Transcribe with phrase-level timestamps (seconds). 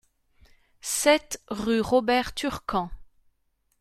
[0.81, 2.89] sept rue Robert Turquan